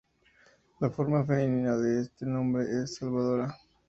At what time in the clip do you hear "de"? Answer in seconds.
1.77-2.01